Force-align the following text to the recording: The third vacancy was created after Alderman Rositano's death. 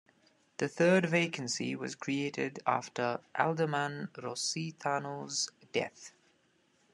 The 0.57 0.67
third 0.67 1.05
vacancy 1.11 1.75
was 1.75 1.93
created 1.93 2.57
after 2.65 3.19
Alderman 3.37 4.09
Rositano's 4.17 5.51
death. 5.73 6.13